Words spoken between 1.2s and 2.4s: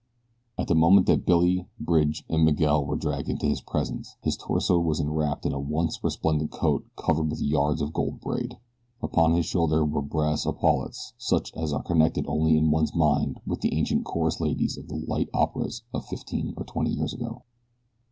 Billy, Bridge,